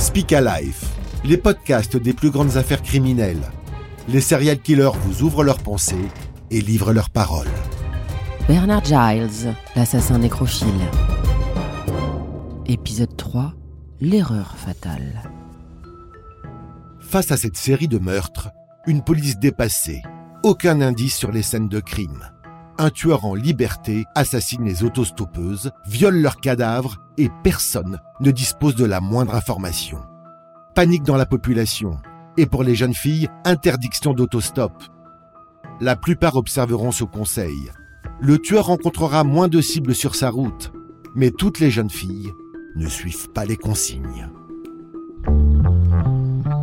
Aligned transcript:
Speak 0.00 0.32
Alive, 0.32 0.82
les 1.24 1.36
podcasts 1.36 1.98
des 1.98 2.14
plus 2.14 2.30
grandes 2.30 2.56
affaires 2.56 2.82
criminelles. 2.82 3.42
Les 4.08 4.22
serial 4.22 4.58
killers 4.58 4.96
vous 5.02 5.22
ouvrent 5.22 5.44
leurs 5.44 5.58
pensées 5.58 6.08
et 6.50 6.62
livrent 6.62 6.94
leurs 6.94 7.10
paroles. 7.10 7.50
Bernard 8.48 8.82
Giles, 8.82 9.54
l'assassin 9.76 10.16
nécrophile. 10.16 10.68
Épisode 12.64 13.14
3, 13.14 13.52
l'erreur 14.00 14.56
fatale. 14.56 15.22
Face 17.00 17.30
à 17.30 17.36
cette 17.36 17.58
série 17.58 17.88
de 17.88 17.98
meurtres, 17.98 18.48
une 18.86 19.04
police 19.04 19.38
dépassée, 19.38 20.00
aucun 20.42 20.80
indice 20.80 21.14
sur 21.14 21.30
les 21.30 21.42
scènes 21.42 21.68
de 21.68 21.78
crime. 21.78 22.24
Un 22.82 22.88
tueur 22.88 23.26
en 23.26 23.34
liberté 23.34 24.06
assassine 24.14 24.64
les 24.64 24.84
autostoppeuses, 24.84 25.70
viole 25.86 26.22
leurs 26.22 26.40
cadavres 26.40 26.96
et 27.18 27.28
personne 27.44 28.00
ne 28.20 28.30
dispose 28.30 28.74
de 28.74 28.86
la 28.86 29.02
moindre 29.02 29.34
information. 29.34 29.98
Panique 30.74 31.02
dans 31.02 31.18
la 31.18 31.26
population. 31.26 31.98
Et 32.38 32.46
pour 32.46 32.62
les 32.62 32.74
jeunes 32.74 32.94
filles, 32.94 33.28
interdiction 33.44 34.14
d'autostop. 34.14 34.72
La 35.82 35.94
plupart 35.94 36.36
observeront 36.36 36.90
ce 36.90 37.04
conseil. 37.04 37.70
Le 38.18 38.38
tueur 38.38 38.64
rencontrera 38.64 39.24
moins 39.24 39.48
de 39.48 39.60
cibles 39.60 39.94
sur 39.94 40.14
sa 40.14 40.30
route, 40.30 40.72
mais 41.14 41.30
toutes 41.30 41.60
les 41.60 41.70
jeunes 41.70 41.90
filles 41.90 42.32
ne 42.76 42.88
suivent 42.88 43.28
pas 43.34 43.44
les 43.44 43.58
consignes. 43.58 44.30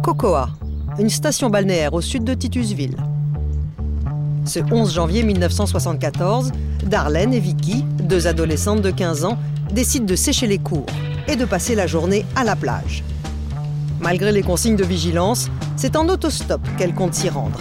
Cocoa, 0.01 0.49
une 0.97 1.11
station 1.11 1.51
balnéaire 1.51 1.93
au 1.93 2.01
sud 2.01 2.23
de 2.23 2.33
Titusville. 2.33 2.97
Ce 4.47 4.59
11 4.59 4.93
janvier 4.93 5.23
1974, 5.23 6.53
Darlene 6.85 7.33
et 7.33 7.39
Vicky, 7.41 7.83
deux 8.01 8.27
adolescentes 8.27 8.81
de 8.81 8.91
15 8.91 9.25
ans, 9.25 9.37
décident 9.73 10.05
de 10.05 10.15
sécher 10.15 10.47
les 10.47 10.57
cours 10.57 10.85
et 11.27 11.35
de 11.35 11.43
passer 11.43 11.75
la 11.75 11.85
journée 11.85 12.25
à 12.33 12.45
la 12.45 12.55
plage. 12.55 13.03
Malgré 13.99 14.31
les 14.31 14.43
consignes 14.43 14.77
de 14.77 14.85
vigilance, 14.85 15.49
c'est 15.75 15.97
en 15.97 16.07
autostop 16.07 16.61
qu'elles 16.77 16.93
comptent 16.93 17.15
s'y 17.15 17.27
rendre. 17.27 17.59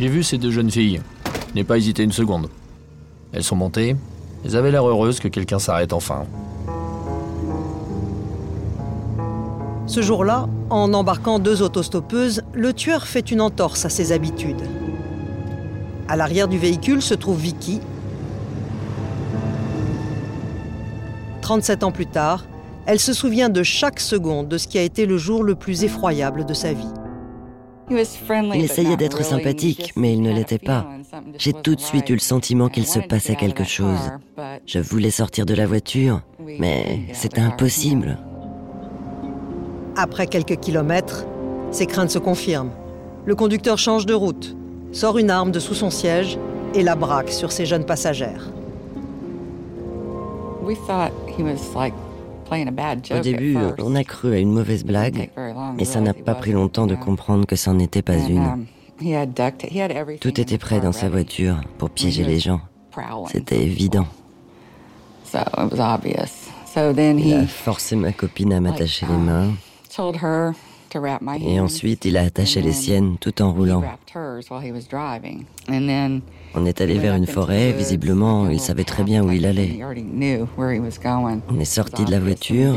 J'ai 0.00 0.08
vu 0.08 0.24
ces 0.24 0.36
deux 0.36 0.50
jeunes 0.50 0.70
filles. 0.70 1.00
Je 1.50 1.54
n'ai 1.54 1.64
pas 1.64 1.78
hésité 1.78 2.02
une 2.02 2.10
seconde. 2.10 2.48
Elles 3.32 3.44
sont 3.44 3.54
montées. 3.54 3.94
Elles 4.44 4.56
avaient 4.56 4.72
l'air 4.72 4.84
heureuses 4.84 5.20
que 5.20 5.28
quelqu'un 5.28 5.60
s'arrête 5.60 5.92
enfin. 5.92 6.24
Ce 9.86 10.00
jour-là, 10.00 10.48
en 10.70 10.94
embarquant 10.94 11.38
deux 11.38 11.62
autostoppeuses, 11.62 12.42
le 12.54 12.72
tueur 12.72 13.06
fait 13.06 13.30
une 13.30 13.40
entorse 13.40 13.84
à 13.84 13.88
ses 13.88 14.12
habitudes. 14.12 14.62
À 16.08 16.16
l'arrière 16.16 16.48
du 16.48 16.58
véhicule 16.58 17.02
se 17.02 17.14
trouve 17.14 17.40
Vicky. 17.40 17.80
37 21.40 21.84
ans 21.84 21.92
plus 21.92 22.06
tard, 22.06 22.44
elle 22.86 23.00
se 23.00 23.12
souvient 23.12 23.48
de 23.48 23.62
chaque 23.62 24.00
seconde 24.00 24.48
de 24.48 24.58
ce 24.58 24.68
qui 24.68 24.78
a 24.78 24.82
été 24.82 25.06
le 25.06 25.18
jour 25.18 25.42
le 25.42 25.54
plus 25.54 25.84
effroyable 25.84 26.44
de 26.44 26.54
sa 26.54 26.72
vie. 26.72 26.92
Il 27.90 28.62
essayait 28.62 28.96
d'être 28.96 29.22
sympathique, 29.24 29.92
mais 29.96 30.14
il 30.14 30.22
ne 30.22 30.32
l'était 30.32 30.58
pas. 30.58 30.86
J'ai 31.36 31.52
tout 31.52 31.74
de 31.74 31.80
suite 31.80 32.08
eu 32.08 32.14
le 32.14 32.20
sentiment 32.20 32.68
qu'il 32.68 32.86
se 32.86 33.00
passait 33.00 33.36
quelque 33.36 33.64
chose. 33.64 34.12
Je 34.66 34.78
voulais 34.78 35.10
sortir 35.10 35.44
de 35.44 35.54
la 35.54 35.66
voiture, 35.66 36.22
mais 36.58 37.00
c'était 37.12 37.40
impossible. 37.40 38.18
Après 39.96 40.26
quelques 40.26 40.56
kilomètres, 40.56 41.24
ses 41.70 41.86
craintes 41.86 42.10
se 42.10 42.18
confirment. 42.18 42.70
Le 43.24 43.34
conducteur 43.34 43.78
change 43.78 44.06
de 44.06 44.14
route, 44.14 44.56
sort 44.92 45.18
une 45.18 45.30
arme 45.30 45.52
de 45.52 45.58
sous 45.58 45.74
son 45.74 45.90
siège 45.90 46.38
et 46.74 46.82
la 46.82 46.94
braque 46.94 47.30
sur 47.30 47.52
ses 47.52 47.66
jeunes 47.66 47.84
passagères. 47.84 48.50
Au 53.10 53.20
début, 53.22 53.56
on 53.78 53.94
a 53.94 54.04
cru 54.04 54.34
à 54.34 54.38
une 54.38 54.52
mauvaise 54.52 54.84
blague, 54.84 55.30
mais 55.76 55.84
ça 55.84 56.00
n'a 56.00 56.14
pas 56.14 56.34
pris 56.34 56.52
longtemps 56.52 56.86
de 56.86 56.94
comprendre 56.94 57.46
que 57.46 57.56
ça 57.56 57.72
n'en 57.72 57.78
était 57.78 58.02
pas 58.02 58.16
une. 58.16 58.66
Tout 60.20 60.40
était 60.40 60.58
prêt 60.58 60.80
dans 60.80 60.92
sa 60.92 61.08
voiture 61.08 61.60
pour 61.78 61.90
piéger 61.90 62.24
les 62.24 62.38
gens. 62.38 62.60
C'était 63.30 63.62
évident. 63.62 64.06
Il 65.34 67.34
a 67.34 67.46
forcé 67.46 67.96
ma 67.96 68.12
copine 68.12 68.52
à 68.52 68.60
m'attacher 68.60 69.06
les 69.06 69.16
mains. 69.16 69.52
Et 71.40 71.60
ensuite, 71.60 72.04
il 72.04 72.16
a 72.16 72.22
attaché 72.22 72.62
les 72.62 72.72
siennes 72.72 73.16
tout 73.18 73.42
en 73.42 73.52
roulant. 73.52 73.82
On 76.54 76.66
est 76.66 76.80
allé 76.80 76.98
vers 76.98 77.14
une 77.14 77.26
forêt, 77.26 77.72
visiblement, 77.72 78.48
il 78.48 78.60
savait 78.60 78.84
très 78.84 79.04
bien 79.04 79.24
où 79.24 79.30
il 79.30 79.46
allait. 79.46 79.78
On 81.48 81.60
est 81.60 81.64
sorti 81.64 82.04
de 82.04 82.10
la 82.10 82.20
voiture 82.20 82.74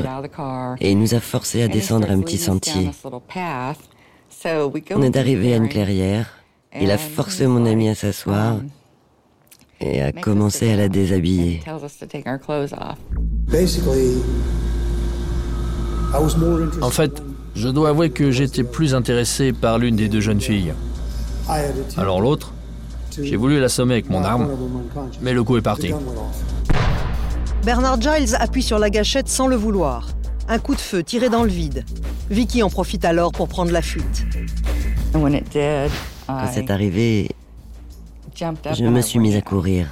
et 0.79 0.91
il 0.91 0.99
nous 0.99 1.13
a 1.13 1.19
forcés 1.19 1.61
à 1.61 1.67
descendre 1.67 2.09
un 2.09 2.21
petit 2.21 2.37
sentier. 2.37 2.89
On 4.91 5.01
est 5.01 5.17
arrivé 5.17 5.53
à 5.53 5.57
une 5.57 5.69
clairière, 5.69 6.29
il 6.79 6.91
a 6.91 6.97
forcé 6.97 7.47
mon 7.47 7.65
ami 7.65 7.89
à 7.89 7.95
s'asseoir 7.95 8.57
et 9.81 10.01
a 10.01 10.11
commencé 10.11 10.71
à 10.71 10.77
la 10.77 10.87
déshabiller. 10.87 11.61
En 16.81 16.89
fait, 16.89 17.21
je 17.55 17.67
dois 17.69 17.89
avouer 17.89 18.09
que 18.09 18.31
j'étais 18.31 18.63
plus 18.63 18.95
intéressé 18.95 19.53
par 19.53 19.77
l'une 19.77 19.95
des 19.95 20.07
deux 20.07 20.21
jeunes 20.21 20.41
filles. 20.41 20.73
Alors 21.97 22.21
l'autre, 22.21 22.53
j'ai 23.21 23.35
voulu 23.35 23.59
l'assommer 23.59 23.93
avec 23.93 24.09
mon 24.09 24.23
arme, 24.23 24.49
mais 25.21 25.33
le 25.33 25.43
coup 25.43 25.57
est 25.57 25.61
parti. 25.61 25.91
Bernard 27.63 27.99
Giles 28.01 28.35
appuie 28.39 28.63
sur 28.63 28.77
la 28.77 28.89
gâchette 28.89 29.27
sans 29.27 29.47
le 29.47 29.55
vouloir. 29.55 30.09
Un 30.47 30.59
coup 30.59 30.75
de 30.75 30.81
feu 30.81 31.03
tiré 31.03 31.29
dans 31.29 31.43
le 31.43 31.49
vide. 31.49 31.83
Vicky 32.29 32.61
en 32.61 32.69
profite 32.69 33.05
alors 33.05 33.31
pour 33.31 33.47
prendre 33.47 33.71
la 33.71 33.81
fuite. 33.81 34.25
Quand 35.13 36.47
c'est 36.53 36.69
arrivé, 36.69 37.29
je 38.35 38.83
me 38.83 39.01
suis 39.01 39.19
mise 39.19 39.35
à 39.35 39.41
courir. 39.41 39.87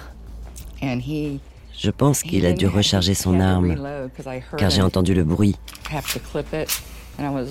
Je 1.77 1.89
pense 1.89 2.23
qu'il 2.23 2.45
a 2.45 2.53
dû 2.53 2.67
recharger 2.67 3.13
son 3.13 3.39
arme, 3.39 3.75
car 4.57 4.69
j'ai 4.69 4.81
entendu 4.81 5.13
le 5.13 5.23
bruit. 5.23 5.55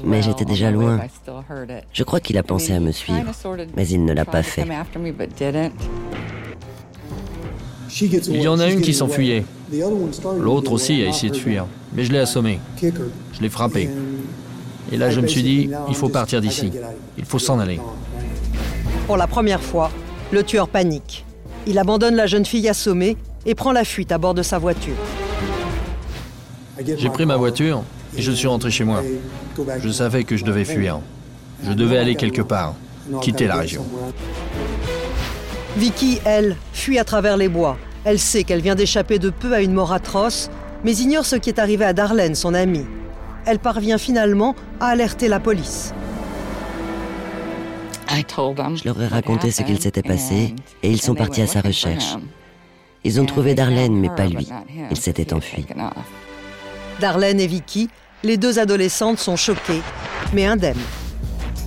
Mais 0.05 0.23
j'étais 0.23 0.45
déjà 0.45 0.71
loin. 0.71 1.01
Je 1.93 2.03
crois 2.03 2.21
qu'il 2.21 2.39
a 2.39 2.43
pensé 2.43 2.73
à 2.73 2.81
me 2.81 2.93
suivre, 2.93 3.31
mais 3.77 3.87
il 3.89 4.05
ne 4.05 4.13
l'a 4.13 4.25
pas 4.25 4.43
fait. 4.43 4.67
Il 8.01 8.43
y 8.43 8.49
en 8.49 8.59
a 8.59 8.71
une 8.71 8.81
qui 8.81 8.95
s'enfuyait. 8.95 9.45
L'autre 10.39 10.73
aussi 10.73 11.03
a 11.03 11.09
essayé 11.09 11.31
de 11.31 11.37
fuir, 11.37 11.67
mais 11.93 12.05
je 12.05 12.13
l'ai 12.13 12.19
assommé. 12.19 12.59
Je 12.81 13.41
l'ai 13.41 13.49
frappé. 13.49 13.91
Et 14.91 14.97
là, 14.97 15.11
je 15.11 15.21
me 15.21 15.27
suis 15.27 15.43
dit, 15.43 15.71
il 15.89 15.95
faut 15.95 16.09
partir 16.09 16.41
d'ici. 16.41 16.71
Il 17.19 17.25
faut 17.25 17.39
s'en 17.39 17.59
aller. 17.59 17.81
Pour 19.07 19.17
la 19.17 19.27
première 19.27 19.63
fois, 19.63 19.91
le 20.31 20.43
tueur 20.43 20.69
panique. 20.69 21.25
Il 21.67 21.79
abandonne 21.79 22.17
la 22.17 22.27
jeune 22.27 22.45
fille 22.45 22.69
assommée 22.69 23.17
et 23.47 23.55
prend 23.55 23.73
la 23.73 23.85
fuite 23.85 24.13
à 24.13 24.19
bord 24.19 24.35
de 24.35 24.43
sa 24.43 24.59
voiture. 24.59 24.95
J'ai 26.85 27.11
pris 27.11 27.27
ma 27.27 27.37
voiture 27.37 27.83
et 28.17 28.23
je 28.23 28.33
suis 28.33 28.47
rentré 28.47 28.71
chez 28.71 28.85
moi. 28.85 29.03
Je 29.79 29.89
savais 29.91 30.25
que 30.25 30.37
je 30.37 30.45
devais 30.45 30.65
fuir. 30.65 31.01
Je 31.65 31.73
devais 31.73 31.99
aller 31.99 32.17
quelque 32.17 32.43
part, 32.43 32.75
quitter 33.21 33.47
la 33.47 33.57
région. 33.57 33.85
Vicky, 35.77 36.21
elle, 36.25 36.57
fuit 36.73 36.99
à 36.99 37.05
travers 37.05 37.37
les 37.37 37.49
bois. 37.49 37.79
Elle 38.05 38.19
sait 38.19 38.45
qu'elle 38.45 38.61
vient 38.61 38.75
d'échapper 38.75 39.19
de 39.19 39.31
peu 39.31 39.55
à 39.55 39.61
une 39.61 39.73
mort 39.73 39.93
atroce, 39.93 40.51
mais 40.85 40.95
ignore 40.97 41.25
ce 41.25 41.37
qui 41.37 41.51
est 41.51 41.59
arrivé 41.59 41.85
à 41.85 41.93
Darlene, 41.93 42.35
son 42.35 42.53
amie. 42.53 42.85
Elle 43.47 43.59
parvient 43.59 43.99
finalement 43.99 44.55
à 44.81 44.89
alerter 44.89 45.29
la 45.29 45.41
police. 45.41 45.95
Je 48.11 48.85
leur 48.85 49.01
ai 49.01 49.07
raconté 49.07 49.51
ce 49.51 49.63
qu'il 49.63 49.81
s'était 49.81 50.03
passé 50.03 50.55
et 50.83 50.91
ils 50.91 51.01
sont 51.01 51.15
partis 51.15 51.43
à 51.43 51.47
sa 51.47 51.61
recherche. 51.61 52.17
Ils 53.05 53.21
ont 53.21 53.27
trouvé 53.27 53.55
Darlene, 53.55 53.97
mais 53.97 54.11
pas 54.11 54.27
lui. 54.27 54.49
Il 54.91 54.97
s'était 54.97 55.33
enfui. 55.33 55.67
Darlene 57.01 57.41
et 57.41 57.47
Vicky, 57.47 57.89
les 58.23 58.37
deux 58.37 58.59
adolescentes 58.59 59.19
sont 59.19 59.37
choquées, 59.37 59.83
mais 60.33 60.45
indemnes. 60.45 60.77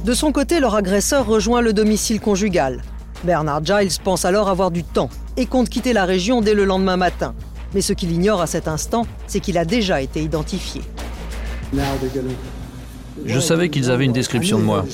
De 0.05 0.13
son 0.13 0.31
côté, 0.31 0.59
leur 0.59 0.75
agresseur 0.75 1.25
rejoint 1.25 1.61
le 1.61 1.73
domicile 1.73 2.21
conjugal. 2.21 2.83
Bernard 3.23 3.65
Giles 3.65 3.99
pense 4.03 4.23
alors 4.23 4.49
avoir 4.49 4.71
du 4.71 4.83
temps 4.83 5.09
et 5.35 5.45
compte 5.45 5.67
quitter 5.67 5.93
la 5.93 6.05
région 6.05 6.41
dès 6.41 6.53
le 6.53 6.63
lendemain 6.63 6.95
matin. 6.95 7.33
Mais 7.73 7.81
ce 7.81 7.91
qu'il 7.91 8.11
ignore 8.11 8.41
à 8.41 8.47
cet 8.47 8.67
instant, 8.67 9.05
c'est 9.27 9.39
qu'il 9.39 9.57
a 9.57 9.65
déjà 9.65 10.01
été 10.01 10.21
identifié. 10.21 10.81
Je 13.25 13.39
savais 13.39 13.69
qu'ils 13.69 13.89
avaient 13.89 14.05
une 14.05 14.13
description 14.13 14.59
de 14.59 14.63
moi, 14.63 14.85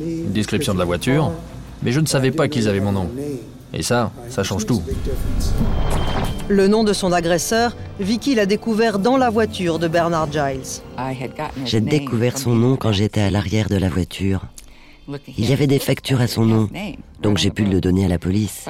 une 0.00 0.32
description 0.32 0.74
de 0.74 0.78
la 0.78 0.84
voiture, 0.84 1.32
mais 1.82 1.92
je 1.92 2.00
ne 2.00 2.06
savais 2.06 2.32
pas 2.32 2.48
qu'ils 2.48 2.68
avaient 2.68 2.80
mon 2.80 2.92
nom. 2.92 3.10
Et 3.76 3.82
ça, 3.82 4.10
ça 4.30 4.42
change 4.42 4.64
tout. 4.64 4.82
Le 6.48 6.66
nom 6.66 6.82
de 6.82 6.94
son 6.94 7.12
agresseur, 7.12 7.76
Vicky 8.00 8.34
l'a 8.34 8.46
découvert 8.46 8.98
dans 8.98 9.18
la 9.18 9.28
voiture 9.28 9.78
de 9.78 9.86
Bernard 9.86 10.32
Giles. 10.32 10.80
J'ai 11.66 11.82
découvert 11.82 12.38
son 12.38 12.54
nom 12.54 12.76
quand 12.76 12.92
j'étais 12.92 13.20
à 13.20 13.30
l'arrière 13.30 13.68
de 13.68 13.76
la 13.76 13.90
voiture. 13.90 14.40
Il 15.36 15.48
y 15.48 15.52
avait 15.52 15.66
des 15.66 15.78
factures 15.78 16.20
à 16.20 16.26
son 16.26 16.46
nom, 16.46 16.68
donc 17.22 17.36
j'ai 17.36 17.50
pu 17.50 17.64
le 17.64 17.80
donner 17.80 18.06
à 18.06 18.08
la 18.08 18.18
police. 18.18 18.64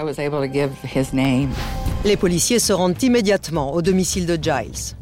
Les 2.04 2.16
policiers 2.16 2.58
se 2.58 2.72
rendent 2.72 3.00
immédiatement 3.02 3.72
au 3.74 3.82
domicile 3.82 4.26
de 4.26 4.34
Giles. 4.34 4.96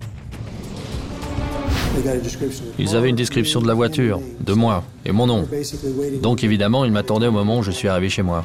Ils 2.78 2.94
avaient 2.94 3.08
une 3.08 3.16
description 3.16 3.62
de 3.62 3.66
la 3.66 3.74
voiture, 3.74 4.20
de 4.40 4.52
moi 4.52 4.84
et 5.06 5.12
mon 5.12 5.26
nom. 5.26 5.48
Donc 6.20 6.44
évidemment, 6.44 6.84
ils 6.84 6.92
m'attendaient 6.92 7.28
au 7.28 7.32
moment 7.32 7.58
où 7.58 7.62
je 7.62 7.70
suis 7.70 7.88
arrivé 7.88 8.10
chez 8.10 8.22
moi. 8.22 8.44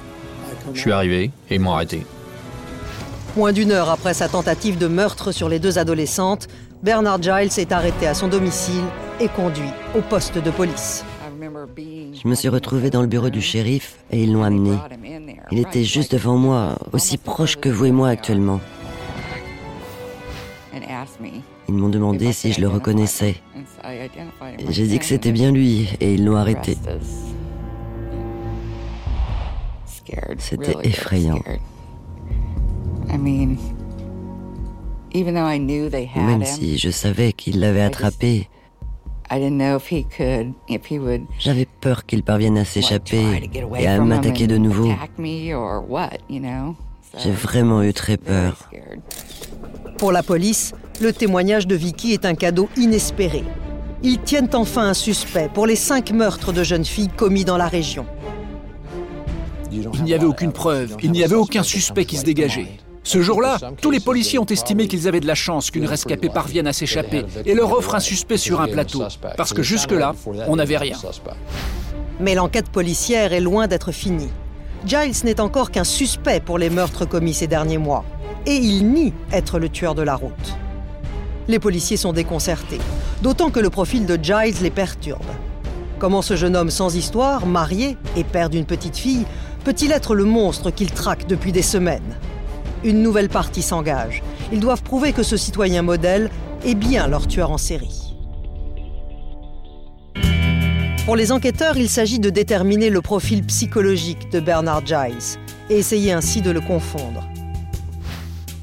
Je 0.74 0.80
suis 0.80 0.92
arrivé 0.92 1.32
et 1.50 1.56
ils 1.56 1.62
m'ont 1.62 1.74
arrêté. 1.74 2.06
Moins 3.36 3.54
d'une 3.54 3.72
heure 3.72 3.90
après 3.90 4.14
sa 4.14 4.28
tentative 4.28 4.78
de 4.78 4.88
meurtre 4.88 5.32
sur 5.32 5.50
les 5.50 5.60
deux 5.60 5.78
adolescentes, 5.78 6.48
Bernard 6.84 7.22
Giles 7.22 7.58
est 7.58 7.72
arrêté 7.72 8.08
à 8.08 8.14
son 8.14 8.28
domicile 8.28 8.84
et 9.20 9.28
conduit 9.28 9.70
au 9.96 10.02
poste 10.02 10.38
de 10.38 10.50
police. 10.52 11.04
Je 12.22 12.28
me 12.28 12.36
suis 12.36 12.50
retrouvé 12.50 12.90
dans 12.90 13.02
le 13.02 13.08
bureau 13.08 13.30
du 13.30 13.42
shérif 13.42 13.98
et 14.12 14.24
ils 14.24 14.34
l'ont 14.34 14.44
amené. 14.44 14.78
Il 15.52 15.60
était 15.60 15.84
juste 15.84 16.14
devant 16.14 16.38
moi, 16.38 16.78
aussi 16.92 17.18
proche 17.18 17.58
que 17.58 17.70
vous 17.70 17.86
et 17.86 17.92
moi 17.92 18.10
actuellement. 18.10 18.60
Ils 21.68 21.76
m'ont 21.76 21.90
demandé 21.90 22.34
si 22.34 22.52
je 22.52 22.62
le 22.62 22.68
reconnaissais. 22.68 23.36
J'ai 24.70 24.88
dit 24.88 25.00
que 25.00 25.06
c'était 25.06 25.32
bien 25.32 25.52
lui 25.52 25.90
et 26.02 26.14
ils 26.16 26.26
l'ont 26.26 26.36
arrêté. 26.36 26.78
C'était 30.38 30.76
effrayant. 30.84 31.40
Même 36.16 36.46
si 36.46 36.78
je 36.78 36.90
savais 36.90 37.34
qu'il 37.34 37.60
l'avait 37.60 37.82
attrapé, 37.82 38.48
j'avais 41.40 41.68
peur 41.82 42.06
qu'il 42.06 42.24
parvienne 42.24 42.58
à 42.58 42.66
s'échapper 42.66 43.24
et 43.78 43.88
à 43.88 44.00
m'attaquer 44.00 44.48
de 44.48 44.58
nouveau. 44.58 44.92
J'ai 47.18 47.32
vraiment 47.32 47.84
eu 47.84 47.94
très 47.94 48.18
peur. 48.18 48.70
Pour 49.98 50.12
la 50.12 50.24
police, 50.24 50.74
le 51.02 51.12
témoignage 51.12 51.68
de 51.68 51.76
Vicky 51.76 52.14
est 52.14 52.26
un 52.26 52.36
cadeau 52.36 52.70
inespéré. 52.78 53.44
Ils 54.02 54.20
tiennent 54.20 54.50
enfin 54.54 54.88
un 54.90 54.94
suspect 54.94 55.50
pour 55.54 55.68
les 55.68 55.76
cinq 55.76 56.12
meurtres 56.12 56.54
de 56.54 56.64
jeunes 56.64 56.86
filles 56.86 57.10
commis 57.10 57.44
dans 57.44 57.58
la 57.58 57.68
région. 57.68 58.06
Il 60.10 60.14
n'y 60.14 60.18
avait 60.18 60.26
aucune 60.26 60.52
preuve, 60.52 60.98
il 61.04 61.12
n'y 61.12 61.24
avait 61.24 61.36
aucun 61.36 61.62
suspect 61.62 62.04
qui 62.04 62.18
se 62.18 62.24
dégageait. 62.24 62.66
Ce 63.04 63.22
jour-là, 63.22 63.60
tous 63.80 63.92
les 63.92 64.00
policiers 64.00 64.40
ont 64.40 64.46
estimé 64.46 64.88
qu'ils 64.88 65.08
avaient 65.08 65.20
de 65.20 65.28
la 65.28 65.36
chance 65.36 65.70
qu'une 65.70 65.86
rescapée 65.86 66.30
parvienne 66.30 66.66
à 66.66 66.74
s'échapper 66.74 67.26
et 67.46 67.54
leur 67.54 67.72
offre 67.74 67.94
un 67.94 68.00
suspect 68.00 68.38
sur 68.38 68.60
un 68.60 68.68
plateau, 68.68 69.04
parce 69.38 69.54
que 69.54 69.62
jusque-là, 69.62 70.16
on 70.48 70.56
n'avait 70.56 70.80
rien. 70.80 70.98
Mais 72.20 72.34
l'enquête 72.34 72.70
policière 72.70 73.34
est 73.34 73.40
loin 73.40 73.68
d'être 73.68 73.92
finie. 73.92 74.32
Giles 74.84 75.14
n'est 75.26 75.40
encore 75.40 75.70
qu'un 75.70 75.84
suspect 75.84 76.40
pour 76.40 76.58
les 76.58 76.72
meurtres 76.72 77.06
commis 77.06 77.36
ces 77.36 77.46
derniers 77.46 77.78
mois, 77.78 78.04
et 78.48 78.56
il 78.56 78.92
nie 78.92 79.14
être 79.32 79.60
le 79.60 79.70
tueur 79.70 79.94
de 79.94 80.02
la 80.02 80.16
route. 80.16 80.56
Les 81.48 81.60
policiers 81.60 81.98
sont 81.98 82.14
déconcertés, 82.14 82.80
d'autant 83.22 83.52
que 83.52 83.60
le 83.60 83.70
profil 83.70 84.08
de 84.08 84.18
Giles 84.20 84.64
les 84.64 84.72
perturbe. 84.72 85.22
Comment 86.00 86.22
ce 86.22 86.38
jeune 86.38 86.56
homme 86.56 86.72
sans 86.72 86.96
histoire, 86.96 87.46
marié 87.46 87.98
et 88.16 88.24
père 88.24 88.50
d'une 88.50 88.66
petite 88.66 88.96
fille, 88.96 89.26
peut-il 89.64 89.92
être 89.92 90.16
le 90.16 90.26
monstre 90.26 90.72
qu'il 90.72 90.92
traque 90.92 91.28
depuis 91.28 91.52
des 91.52 91.62
semaines 91.62 92.16
Une 92.84 93.02
nouvelle 93.02 93.30
partie 93.30 93.62
s'engage. 93.62 94.24
Ils 94.52 94.60
doivent 94.60 94.84
prouver 94.84 95.14
que 95.14 95.24
ce 95.24 95.38
citoyen 95.38 95.82
modèle 95.82 96.30
est 96.66 96.76
bien 96.76 97.08
leur 97.08 97.28
tueur 97.28 97.52
en 97.52 97.58
série. 97.58 98.16
Pour 101.06 101.16
les 101.16 101.32
enquêteurs, 101.32 101.78
il 101.78 101.90
s'agit 101.90 102.20
de 102.20 102.30
déterminer 102.30 102.90
le 102.90 103.02
profil 103.02 103.44
psychologique 103.44 104.32
de 104.32 104.40
Bernard 104.40 104.86
Giles 104.86 105.40
et 105.70 105.78
essayer 105.78 106.12
ainsi 106.12 106.42
de 106.42 106.52
le 106.52 106.62
confondre. 106.62 107.28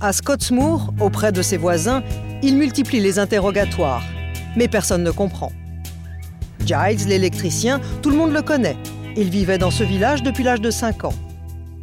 À 0.01 0.13
Scottsmoor, 0.13 0.93
auprès 1.01 1.33
de 1.33 1.43
ses 1.43 1.57
voisins, 1.57 2.03
il 2.43 2.57
multiplie 2.57 3.01
les 3.01 3.19
interrogatoires, 3.19 4.05
mais 4.57 4.69
personne 4.69 5.03
ne 5.03 5.11
comprend. 5.11 5.51
Giles, 6.65 7.09
l'électricien, 7.09 7.81
tout 8.03 8.11
le 8.11 8.17
monde 8.17 8.33
le 8.33 8.43
connaît. 8.43 8.77
Il 9.19 9.31
vivait 9.31 9.57
dans 9.57 9.71
ce 9.71 9.83
village 9.83 10.23
depuis 10.23 10.45
l'âge 10.45 10.61
de 10.61 10.71
5 10.71 11.05
ans. 11.05 11.15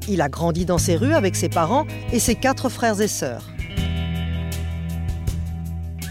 Il 0.08 0.22
a 0.22 0.30
grandi 0.30 0.66
dans 0.66 0.78
ces 0.78 0.96
rues 0.96 1.14
avec 1.14 1.36
ses 1.36 1.50
parents 1.50 1.86
et 2.12 2.20
ses 2.20 2.36
quatre 2.36 2.70
frères 2.70 3.02
et 3.02 3.08
sœurs. 3.08 3.50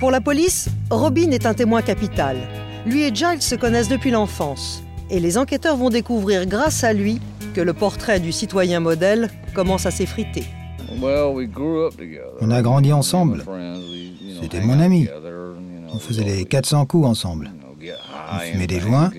Pour 0.00 0.10
la 0.10 0.20
police, 0.20 0.68
Robin 0.90 1.30
est 1.30 1.46
un 1.46 1.54
témoin 1.54 1.80
capital. 1.80 2.36
Lui 2.86 3.02
et 3.02 3.14
Giles 3.14 3.40
se 3.40 3.54
connaissent 3.54 3.88
depuis 3.88 4.10
l'enfance. 4.10 4.82
Et 5.10 5.20
les 5.20 5.38
enquêteurs 5.38 5.76
vont 5.76 5.90
découvrir 5.90 6.44
grâce 6.46 6.82
à 6.82 6.92
lui 6.92 7.20
que 7.54 7.60
le 7.60 7.72
portrait 7.72 8.18
du 8.18 8.32
citoyen 8.32 8.80
modèle 8.80 9.30
commence 9.54 9.86
à 9.86 9.92
s'effriter. 9.92 10.44
On 12.40 12.50
a 12.50 12.62
grandi 12.62 12.92
ensemble. 12.92 13.44
C'était 14.40 14.60
mon 14.60 14.80
ami. 14.80 15.06
On 15.92 15.98
faisait 16.00 16.24
les 16.24 16.44
400 16.46 16.86
coups 16.86 17.06
ensemble. 17.06 17.52
On 18.32 18.38
fumait 18.38 18.66
des 18.66 18.80
joints. 18.80 19.10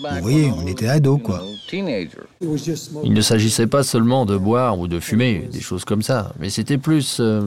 Vous 0.00 0.22
voyez, 0.22 0.50
on 0.56 0.66
était 0.66 0.88
ados, 0.88 1.20
quoi. 1.22 1.42
Il 1.72 3.12
ne 3.12 3.20
s'agissait 3.20 3.66
pas 3.66 3.82
seulement 3.82 4.26
de 4.26 4.36
boire 4.36 4.78
ou 4.78 4.86
de 4.88 5.00
fumer, 5.00 5.48
des 5.52 5.60
choses 5.60 5.84
comme 5.84 6.02
ça, 6.02 6.32
mais 6.38 6.50
c'était 6.50 6.78
plus... 6.78 7.18
euh, 7.20 7.42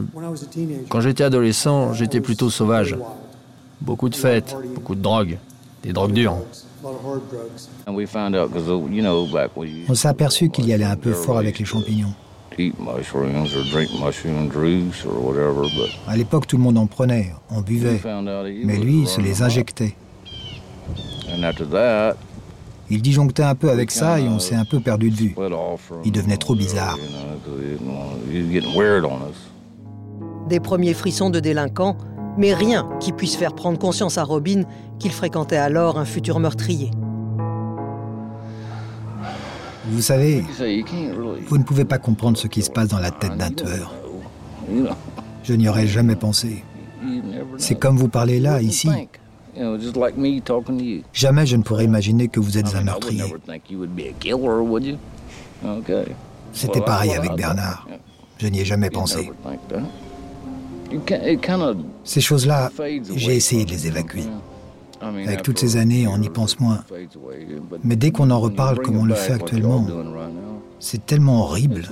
Quand 0.88 1.00
j'étais 1.00 1.24
adolescent, 1.24 1.92
j'étais 1.94 2.20
plutôt 2.20 2.50
sauvage. 2.50 2.96
Beaucoup 3.80 4.08
de 4.08 4.14
fêtes, 4.14 4.54
beaucoup 4.74 4.94
de 4.94 5.00
drogues, 5.00 5.38
des 5.82 5.92
drogues 5.92 6.12
dures. 6.12 6.36
On 9.88 9.94
s'est 9.94 10.08
aperçu 10.08 10.50
qu'il 10.50 10.66
y 10.66 10.72
allait 10.72 10.84
un 10.84 10.96
peu 10.96 11.12
fort 11.12 11.38
avec 11.38 11.58
les 11.58 11.64
champignons. 11.64 12.12
À 16.06 16.16
l'époque, 16.16 16.46
tout 16.46 16.56
le 16.58 16.62
monde 16.62 16.78
en 16.78 16.86
prenait, 16.86 17.32
on 17.50 17.60
buvait. 17.62 18.00
Mais 18.64 18.76
lui, 18.78 19.00
il 19.02 19.08
se 19.08 19.20
les 19.20 19.42
injectait. 19.42 19.96
Il 22.92 23.00
disjonctait 23.00 23.42
un 23.42 23.54
peu 23.54 23.70
avec 23.70 23.90
ça 23.90 24.20
et 24.20 24.28
on 24.28 24.38
s'est 24.38 24.54
un 24.54 24.66
peu 24.66 24.78
perdu 24.78 25.08
de 25.10 25.16
vue. 25.16 25.34
Il 26.04 26.12
devenait 26.12 26.36
trop 26.36 26.54
bizarre. 26.54 26.98
Des 30.46 30.60
premiers 30.60 30.92
frissons 30.92 31.30
de 31.30 31.40
délinquants, 31.40 31.96
mais 32.36 32.52
rien 32.52 32.86
qui 33.00 33.12
puisse 33.12 33.34
faire 33.34 33.54
prendre 33.54 33.78
conscience 33.78 34.18
à 34.18 34.24
Robin 34.24 34.64
qu'il 34.98 35.10
fréquentait 35.10 35.56
alors 35.56 35.98
un 35.98 36.04
futur 36.04 36.38
meurtrier. 36.38 36.90
Vous 39.88 40.02
savez, 40.02 40.44
vous 41.48 41.56
ne 41.56 41.64
pouvez 41.64 41.86
pas 41.86 41.98
comprendre 41.98 42.36
ce 42.36 42.46
qui 42.46 42.60
se 42.60 42.70
passe 42.70 42.88
dans 42.88 42.98
la 42.98 43.10
tête 43.10 43.38
d'un 43.38 43.50
tueur. 43.50 43.94
Je 45.42 45.54
n'y 45.54 45.66
aurais 45.66 45.86
jamais 45.86 46.16
pensé. 46.16 46.62
C'est 47.56 47.78
comme 47.78 47.96
vous 47.96 48.08
parlez 48.08 48.38
là, 48.38 48.60
ici. 48.60 48.90
Jamais 51.12 51.46
je 51.46 51.56
ne 51.56 51.62
pourrais 51.62 51.84
imaginer 51.84 52.28
que 52.28 52.40
vous 52.40 52.58
êtes 52.58 52.74
un 52.74 52.82
meurtrier. 52.82 53.34
C'était 56.52 56.80
pareil 56.80 57.12
avec 57.12 57.32
Bernard. 57.32 57.86
Je 58.38 58.46
n'y 58.48 58.60
ai 58.60 58.64
jamais 58.64 58.90
pensé. 58.90 59.30
Ces 62.04 62.20
choses-là, 62.20 62.70
j'ai 63.14 63.36
essayé 63.36 63.64
de 63.64 63.70
les 63.70 63.86
évacuer. 63.86 64.24
Avec 65.00 65.42
toutes 65.42 65.58
ces 65.58 65.76
années, 65.76 66.06
on 66.06 66.20
y 66.20 66.28
pense 66.28 66.60
moins. 66.60 66.84
Mais 67.82 67.96
dès 67.96 68.10
qu'on 68.10 68.30
en 68.30 68.40
reparle 68.40 68.80
comme 68.80 68.96
on 68.96 69.04
le 69.04 69.14
fait 69.14 69.32
actuellement, 69.32 69.86
c'est 70.78 71.04
tellement 71.04 71.42
horrible. 71.42 71.88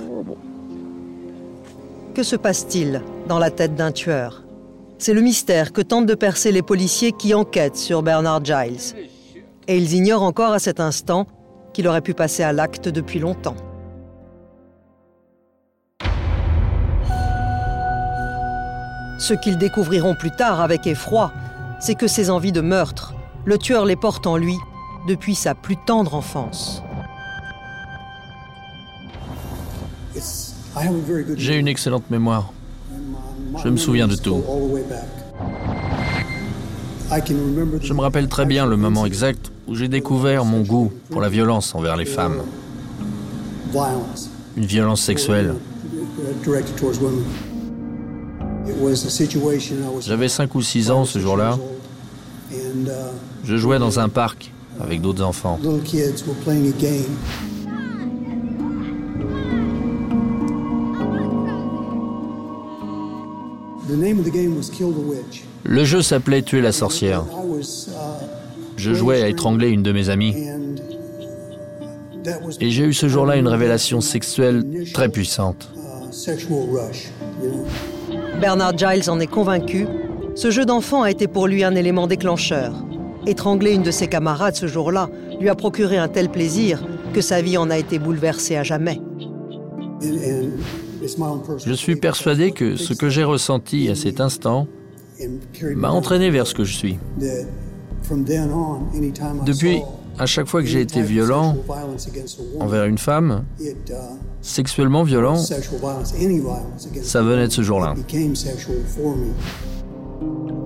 Que 2.13 2.23
se 2.23 2.35
passe-t-il 2.35 3.01
dans 3.27 3.39
la 3.39 3.51
tête 3.51 3.75
d'un 3.75 3.91
tueur? 3.91 4.40
C'est 5.01 5.15
le 5.15 5.21
mystère 5.21 5.73
que 5.73 5.81
tentent 5.81 6.05
de 6.05 6.13
percer 6.13 6.51
les 6.51 6.61
policiers 6.61 7.11
qui 7.11 7.33
enquêtent 7.33 7.75
sur 7.75 8.03
Bernard 8.03 8.45
Giles. 8.45 8.95
Et 9.67 9.75
ils 9.75 9.95
ignorent 9.95 10.21
encore 10.21 10.53
à 10.53 10.59
cet 10.59 10.79
instant 10.79 11.25
qu'il 11.73 11.87
aurait 11.87 12.01
pu 12.01 12.13
passer 12.13 12.43
à 12.43 12.53
l'acte 12.53 12.87
depuis 12.87 13.17
longtemps. 13.17 13.55
Ce 19.17 19.33
qu'ils 19.33 19.57
découvriront 19.57 20.13
plus 20.13 20.29
tard 20.35 20.61
avec 20.61 20.85
effroi, 20.85 21.33
c'est 21.79 21.95
que 21.95 22.05
ces 22.05 22.29
envies 22.29 22.51
de 22.51 22.61
meurtre, 22.61 23.15
le 23.43 23.57
tueur 23.57 23.85
les 23.85 23.95
porte 23.95 24.27
en 24.27 24.37
lui 24.37 24.55
depuis 25.07 25.33
sa 25.33 25.55
plus 25.55 25.77
tendre 25.77 26.13
enfance. 26.13 26.83
J'ai 31.37 31.55
une 31.55 31.67
excellente 31.67 32.07
mémoire. 32.11 32.53
Je 33.63 33.69
me 33.69 33.77
souviens 33.77 34.07
de 34.07 34.15
tout. 34.15 34.43
Je 37.81 37.93
me 37.93 38.01
rappelle 38.01 38.27
très 38.27 38.45
bien 38.45 38.65
le 38.65 38.77
moment 38.77 39.05
exact 39.05 39.51
où 39.67 39.75
j'ai 39.75 39.87
découvert 39.87 40.45
mon 40.45 40.61
goût 40.61 40.91
pour 41.09 41.21
la 41.21 41.29
violence 41.29 41.75
envers 41.75 41.97
les 41.97 42.05
femmes. 42.05 42.41
Une 44.55 44.65
violence 44.65 45.01
sexuelle. 45.01 45.55
J'avais 50.01 50.29
5 50.29 50.55
ou 50.55 50.61
6 50.61 50.91
ans 50.91 51.05
ce 51.05 51.19
jour-là. 51.19 51.57
Je 53.43 53.57
jouais 53.57 53.79
dans 53.79 53.99
un 53.99 54.09
parc 54.09 54.51
avec 54.79 55.01
d'autres 55.01 55.23
enfants. 55.23 55.59
Le 65.63 65.83
jeu 65.83 66.01
s'appelait 66.01 66.41
Tuer 66.41 66.61
la 66.61 66.71
sorcière. 66.71 67.25
Je 68.77 68.93
jouais 68.93 69.21
à 69.21 69.27
étrangler 69.27 69.69
une 69.69 69.83
de 69.83 69.91
mes 69.91 70.09
amies. 70.09 70.35
Et 72.59 72.69
j'ai 72.69 72.85
eu 72.85 72.93
ce 72.93 73.07
jour-là 73.07 73.35
une 73.35 73.47
révélation 73.47 73.99
sexuelle 74.01 74.63
très 74.93 75.09
puissante. 75.09 75.71
Bernard 78.39 78.77
Giles 78.77 79.09
en 79.09 79.19
est 79.19 79.27
convaincu. 79.27 79.87
Ce 80.35 80.51
jeu 80.51 80.65
d'enfant 80.65 81.03
a 81.03 81.11
été 81.11 81.27
pour 81.27 81.47
lui 81.47 81.63
un 81.63 81.75
élément 81.75 82.07
déclencheur. 82.07 82.73
Étrangler 83.27 83.73
une 83.73 83.83
de 83.83 83.91
ses 83.91 84.07
camarades 84.07 84.55
ce 84.55 84.67
jour-là 84.67 85.09
lui 85.39 85.49
a 85.49 85.55
procuré 85.55 85.97
un 85.97 86.07
tel 86.07 86.29
plaisir 86.29 86.83
que 87.13 87.21
sa 87.21 87.41
vie 87.41 87.57
en 87.57 87.69
a 87.69 87.77
été 87.77 87.99
bouleversée 87.99 88.55
à 88.55 88.63
jamais. 88.63 89.01
Je 91.65 91.73
suis 91.73 91.95
persuadé 91.95 92.51
que 92.51 92.75
ce 92.75 92.93
que 92.93 93.09
j'ai 93.09 93.23
ressenti 93.23 93.89
à 93.89 93.95
cet 93.95 94.21
instant 94.21 94.67
m'a 95.75 95.89
entraîné 95.89 96.29
vers 96.29 96.47
ce 96.47 96.53
que 96.53 96.63
je 96.63 96.73
suis. 96.73 96.97
Depuis, 99.45 99.81
à 100.17 100.25
chaque 100.25 100.47
fois 100.47 100.61
que 100.61 100.67
j'ai 100.67 100.81
été 100.81 101.01
violent 101.01 101.55
envers 102.59 102.85
une 102.85 102.97
femme, 102.97 103.43
sexuellement 104.41 105.03
violent, 105.03 105.37
ça 105.37 107.21
venait 107.21 107.47
de 107.47 107.51
ce 107.51 107.61
jour-là. 107.61 107.95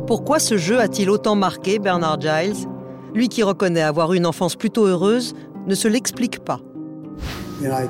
Pourquoi 0.08 0.40
ce 0.40 0.58
jeu 0.58 0.80
a-t-il 0.80 1.10
autant 1.10 1.36
marqué 1.36 1.80
Bernard 1.80 2.22
Giles? 2.22 2.68
Lui 3.14 3.30
qui 3.30 3.44
reconnaît 3.44 3.82
avoir 3.82 4.14
une 4.14 4.26
enfance 4.26 4.56
plutôt 4.56 4.86
heureuse 4.86 5.34
ne 5.68 5.74
se 5.76 5.88
l'explique 5.88 6.40
pas. 6.40 6.60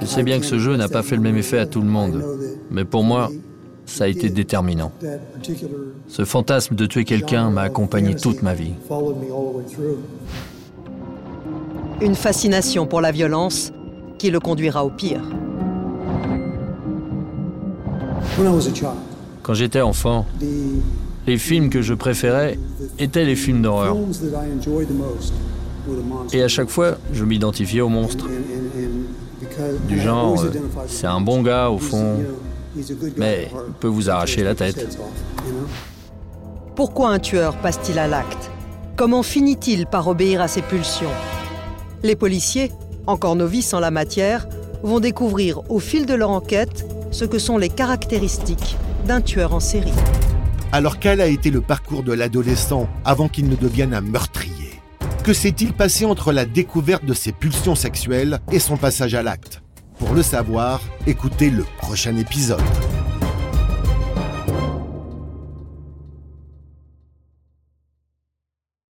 Je 0.02 0.06
sais 0.06 0.24
bien 0.24 0.40
que 0.40 0.46
ce 0.46 0.60
jeu 0.60 0.76
n'a 0.76 0.88
pas 0.88 1.04
fait 1.04 1.16
le 1.16 1.22
même 1.22 1.38
effet 1.38 1.60
à 1.60 1.66
tout 1.66 1.82
le 1.82 1.88
monde, 1.88 2.24
mais 2.72 2.86
pour 2.86 3.04
moi, 3.04 3.30
ça 3.86 4.06
a 4.06 4.08
été 4.08 4.30
déterminant. 4.30 4.92
Ce 6.08 6.26
fantasme 6.26 6.76
de 6.76 6.86
tuer 6.86 7.06
quelqu'un 7.06 7.50
m'a 7.50 7.62
accompagné 7.62 8.16
toute 8.16 8.42
ma 8.42 8.54
vie. 8.54 8.74
Une 12.02 12.16
fascination 12.16 12.86
pour 12.86 13.02
la 13.02 13.12
violence 13.12 13.72
qui 14.18 14.32
le 14.32 14.40
conduira 14.40 14.86
au 14.86 14.90
pire. 14.90 15.22
Quand 19.44 19.54
j'étais 19.54 19.82
enfant, 19.82 20.26
les 21.28 21.38
films 21.38 21.70
que 21.70 21.82
je 21.82 21.94
préférais 21.94 22.60
étaient 23.00 23.26
les 23.26 23.36
films 23.36 23.62
d'horreur. 23.62 23.96
Et 26.34 26.42
à 26.42 26.48
chaque 26.48 26.70
fois, 26.70 26.98
je 27.14 27.24
m'identifiais 27.24 27.82
au 27.82 27.90
monstre. 27.90 28.28
Du 29.88 30.00
genre, 30.00 30.42
euh, 30.44 30.52
c'est 30.88 31.08
un 31.08 31.22
bon 31.22 31.42
gars 31.42 31.70
au 31.70 31.78
fond, 31.78 32.20
mais 33.18 33.50
il 33.68 33.74
peut 33.80 33.88
vous 33.88 34.10
arracher 34.10 34.44
la 34.44 34.56
tête. 34.56 34.98
Pourquoi 36.76 37.10
un 37.10 37.20
tueur 37.20 37.56
passe-t-il 37.58 38.00
à 38.00 38.08
l'acte? 38.08 38.52
Comment 38.96 39.24
finit-il 39.24 39.88
par 39.88 40.08
obéir 40.08 40.42
à 40.42 40.48
ses 40.48 40.62
pulsions? 40.62 41.10
Les 42.04 42.16
policiers, 42.16 42.72
encore 43.08 43.36
novices 43.36 43.74
en 43.74 43.80
la 43.80 43.92
matière, 43.92 44.48
vont 44.84 45.00
découvrir 45.00 45.62
au 45.70 45.80
fil 45.80 46.06
de 46.06 46.14
leur 46.14 46.30
enquête 46.30 46.86
ce 47.12 47.26
que 47.26 47.40
sont 47.40 47.58
les 47.58 47.70
caractéristiques 47.70 48.78
d'un 49.06 49.22
tueur 49.22 49.54
en 49.54 49.60
série. 49.60 49.94
Alors 50.72 51.00
quel 51.00 51.22
a 51.22 51.28
été 51.28 51.52
le 51.52 51.62
parcours 51.62 52.04
de 52.04 52.14
l'adolescent 52.14 52.88
avant 53.04 53.28
qu'il 53.28 53.48
ne 53.50 53.56
devienne 53.56 53.94
un 53.94 54.02
meurtrier? 54.02 54.55
Que 55.26 55.34
s'est-il 55.34 55.74
passé 55.74 56.06
entre 56.06 56.32
la 56.32 56.46
découverte 56.46 57.04
de 57.04 57.16
ses 57.16 57.32
pulsions 57.32 57.74
sexuelles 57.74 58.38
et 58.52 58.60
son 58.60 58.78
passage 58.78 59.16
à 59.16 59.24
l'acte? 59.24 59.64
Pour 59.98 60.14
le 60.14 60.22
savoir, 60.22 60.82
écoutez 61.08 61.50
le 61.50 61.64
prochain 61.80 62.16
épisode. 62.18 62.62